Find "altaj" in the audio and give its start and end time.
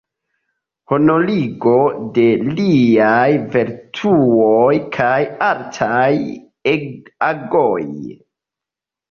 5.51-6.11